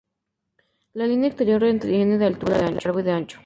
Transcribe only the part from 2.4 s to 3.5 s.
de largo y de ancho.